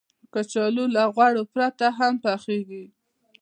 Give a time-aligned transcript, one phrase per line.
[0.33, 2.85] کچالو له غوړو پرته هم پخېږي